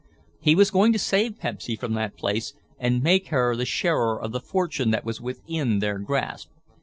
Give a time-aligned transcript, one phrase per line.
[0.39, 4.31] He was going to save Pepsy from that place and make her the sharer of
[4.31, 6.49] the fortune that was within their grasp.